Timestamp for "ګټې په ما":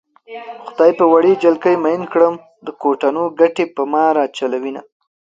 3.39-4.03